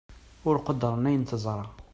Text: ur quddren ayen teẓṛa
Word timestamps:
ur 0.49 0.55
quddren 0.65 1.07
ayen 1.09 1.23
teẓṛa 1.25 1.67